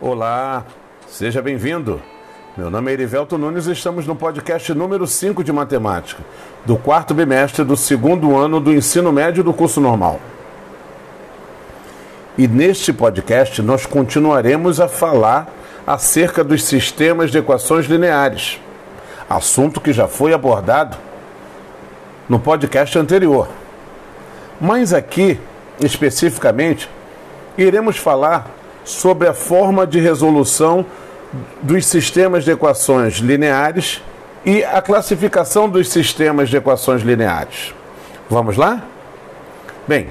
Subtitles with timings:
[0.00, 0.64] Olá,
[1.08, 2.00] seja bem-vindo.
[2.56, 6.22] Meu nome é Erivelto Nunes e estamos no podcast número 5 de matemática,
[6.64, 10.20] do quarto bimestre do segundo ano do ensino médio do curso normal.
[12.36, 15.52] E neste podcast nós continuaremos a falar
[15.84, 18.60] acerca dos sistemas de equações lineares,
[19.28, 20.96] assunto que já foi abordado
[22.28, 23.48] no podcast anterior.
[24.60, 25.40] Mas aqui,
[25.80, 26.88] especificamente,
[27.56, 28.57] iremos falar
[28.88, 30.84] sobre a forma de resolução
[31.60, 34.02] dos sistemas de equações lineares
[34.46, 37.74] e a classificação dos sistemas de equações lineares.
[38.30, 38.82] Vamos lá?
[39.86, 40.08] Bem,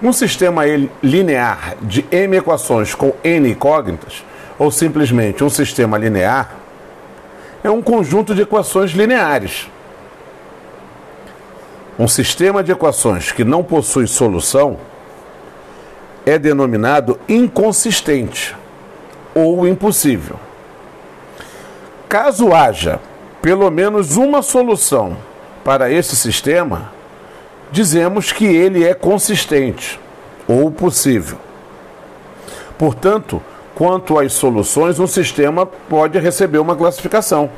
[0.00, 0.62] um sistema
[1.02, 4.24] linear de m equações com n incógnitas,
[4.56, 6.54] ou simplesmente um sistema linear,
[7.64, 9.68] é um conjunto de equações lineares.
[11.98, 14.78] Um sistema de equações que não possui solução
[16.24, 18.56] é denominado inconsistente
[19.34, 20.38] ou impossível.
[22.08, 23.00] Caso haja
[23.40, 25.16] pelo menos uma solução
[25.64, 26.92] para esse sistema,
[27.72, 29.98] dizemos que ele é consistente
[30.46, 31.38] ou possível.
[32.76, 33.42] Portanto,
[33.74, 37.50] quanto às soluções, um sistema pode receber uma classificação.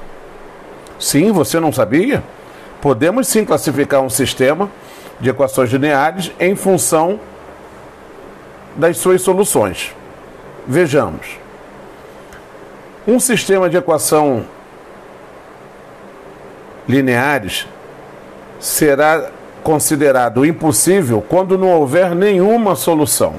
[0.98, 2.22] Sim, você não sabia?
[2.80, 4.70] Podemos sim classificar um sistema
[5.20, 7.18] de equações lineares em função
[8.76, 9.94] das suas soluções.
[10.66, 11.38] Vejamos.
[13.06, 14.44] Um sistema de equação
[16.88, 17.66] lineares
[18.60, 19.30] será
[19.62, 23.34] considerado impossível quando não houver nenhuma solução.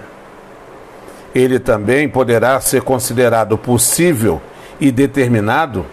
[1.34, 4.42] Ele também poderá ser considerado possível
[4.80, 5.86] e determinado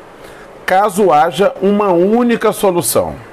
[0.67, 3.30] caso haja uma única solução.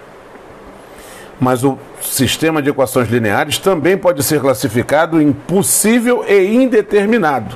[1.39, 7.55] Mas o sistema de equações lineares também pode ser classificado em possível e indeterminado.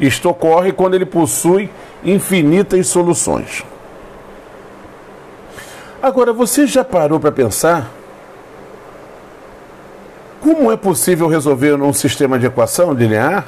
[0.00, 1.70] Isto ocorre quando ele possui
[2.04, 3.64] infinitas soluções.
[6.02, 7.90] Agora, você já parou para pensar
[10.40, 13.44] como é possível resolver um sistema de equação linear?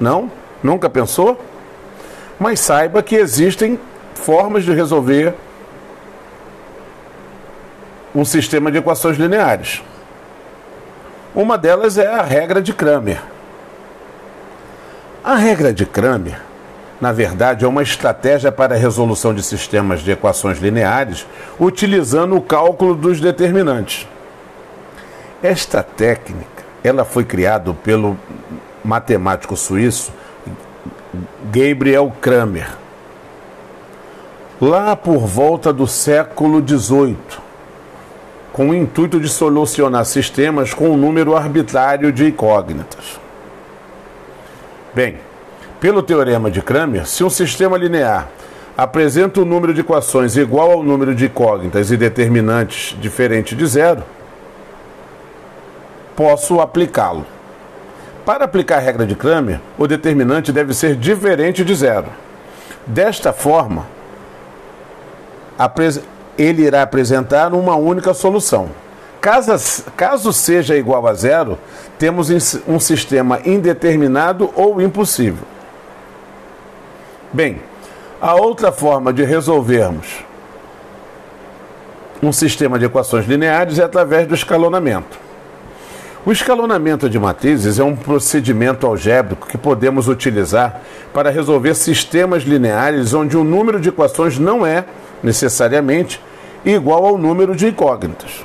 [0.00, 0.30] Não?
[0.62, 1.38] Nunca pensou?
[2.40, 3.78] Mas saiba que existem
[4.14, 5.34] formas de resolver
[8.14, 9.82] um sistema de equações lineares.
[11.34, 13.22] Uma delas é a regra de Kramer.
[15.22, 16.40] A regra de Kramer,
[17.00, 21.26] na verdade, é uma estratégia para a resolução de sistemas de equações lineares
[21.60, 24.08] utilizando o cálculo dos determinantes.
[25.42, 28.16] Esta técnica, ela foi criada pelo
[28.84, 30.12] matemático suíço
[31.52, 32.70] Gabriel Kramer,
[34.60, 37.47] lá por volta do século XVIII
[38.58, 43.20] com o intuito de solucionar sistemas com um número arbitrário de incógnitas.
[44.92, 45.18] Bem,
[45.78, 48.26] pelo teorema de Kramer, se um sistema linear
[48.76, 54.02] apresenta um número de equações igual ao número de incógnitas e determinantes diferente de zero,
[56.16, 57.24] posso aplicá-lo.
[58.26, 62.08] Para aplicar a regra de Kramer, o determinante deve ser diferente de zero.
[62.84, 63.86] Desta forma,
[66.38, 68.70] ele irá apresentar uma única solução.
[69.20, 71.58] Caso, caso seja igual a zero,
[71.98, 72.30] temos
[72.66, 75.44] um sistema indeterminado ou impossível.
[77.32, 77.60] Bem,
[78.20, 80.24] a outra forma de resolvermos
[82.22, 85.18] um sistema de equações lineares é através do escalonamento.
[86.26, 90.80] O escalonamento de matrizes é um procedimento algébrico que podemos utilizar
[91.14, 94.84] para resolver sistemas lineares onde o número de equações não é,
[95.22, 96.20] necessariamente,
[96.64, 98.44] igual ao número de incógnitas.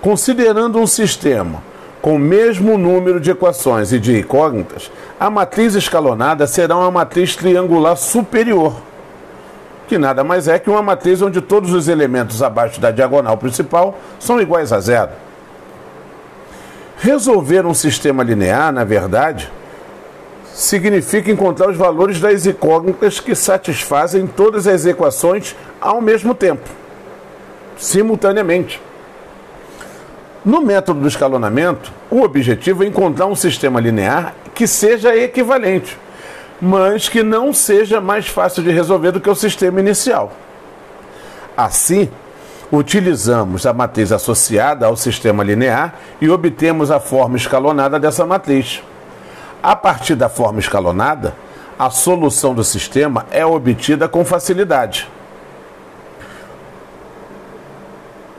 [0.00, 1.62] Considerando um sistema
[2.00, 7.34] com o mesmo número de equações e de incógnitas, a matriz escalonada será uma matriz
[7.34, 8.74] triangular superior,
[9.88, 13.98] que nada mais é que uma matriz onde todos os elementos abaixo da diagonal principal
[14.20, 15.10] são iguais a zero.
[16.98, 19.50] Resolver um sistema linear, na verdade,
[20.58, 26.68] significa encontrar os valores das incógnitas que satisfazem todas as equações ao mesmo tempo,
[27.76, 28.82] simultaneamente.
[30.44, 35.96] No método do escalonamento, o objetivo é encontrar um sistema linear que seja equivalente,
[36.60, 40.32] mas que não seja mais fácil de resolver do que o sistema inicial.
[41.56, 42.10] Assim,
[42.72, 48.82] utilizamos a matriz associada ao sistema linear e obtemos a forma escalonada dessa matriz.
[49.62, 51.34] A partir da forma escalonada,
[51.78, 55.08] a solução do sistema é obtida com facilidade.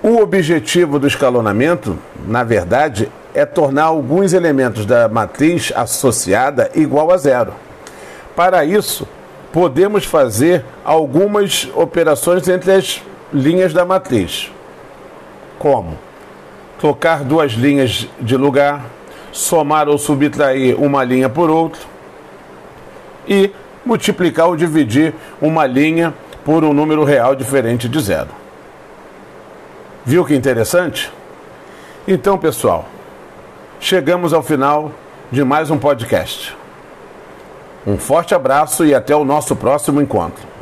[0.02, 7.18] O objetivo do escalonamento, na verdade, é tornar alguns elementos da matriz associada igual a
[7.18, 7.54] zero.
[8.36, 9.08] Para isso,
[9.52, 13.02] podemos fazer algumas operações entre as
[13.34, 14.52] linhas da matriz.
[15.58, 15.98] Como?
[16.80, 18.86] Trocar duas linhas de lugar,
[19.32, 21.82] somar ou subtrair uma linha por outra
[23.28, 23.52] e
[23.86, 28.30] multiplicar ou dividir uma linha por um número real diferente de zero.
[30.06, 31.12] Viu que interessante?
[32.08, 32.86] Então, pessoal,
[33.80, 34.92] chegamos ao final
[35.32, 36.58] de mais um podcast.
[37.86, 40.59] Um forte abraço e até o nosso próximo encontro.